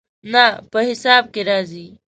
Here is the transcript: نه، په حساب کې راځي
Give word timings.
نه، 0.33 0.45
په 0.71 0.79
حساب 0.89 1.23
کې 1.33 1.41
راځي 1.49 1.87